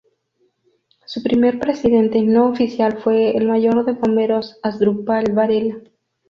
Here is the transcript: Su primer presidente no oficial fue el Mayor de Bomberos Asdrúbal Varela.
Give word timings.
Su 1.05 1.21
primer 1.21 1.59
presidente 1.59 2.23
no 2.23 2.47
oficial 2.49 2.97
fue 3.03 3.37
el 3.37 3.47
Mayor 3.47 3.85
de 3.85 3.91
Bomberos 3.91 4.57
Asdrúbal 4.63 5.31
Varela. 5.33 5.77